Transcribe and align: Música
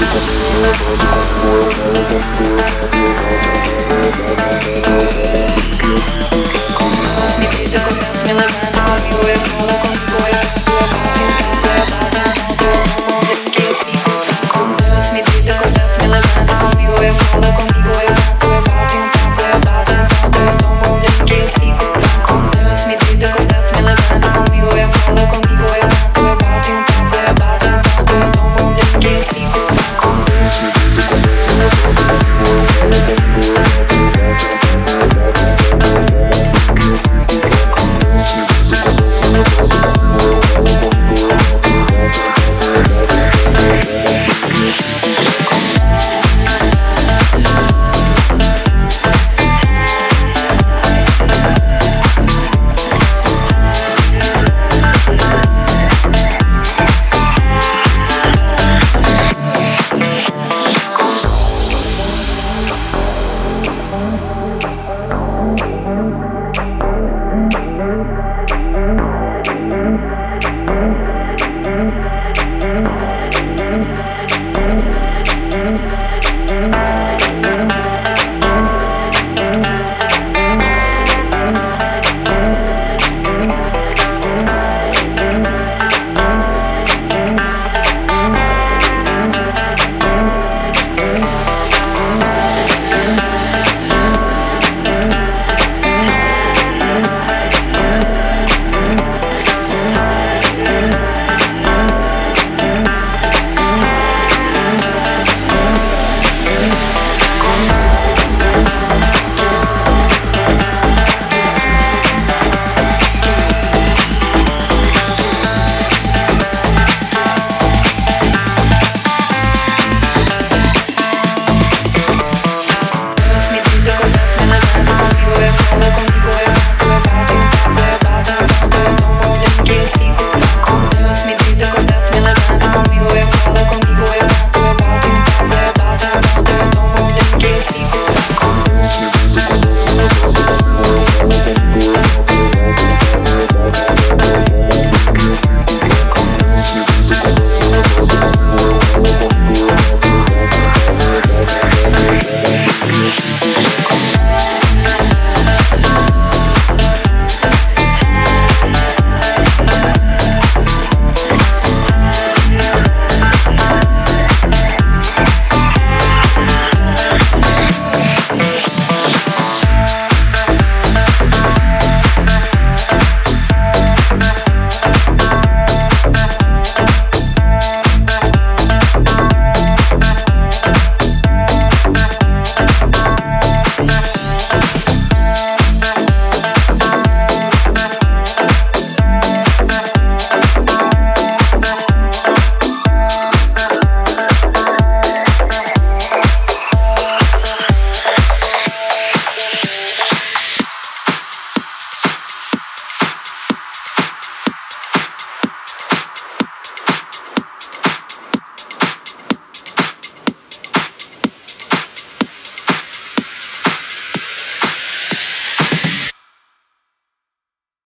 Música 0.00 2.53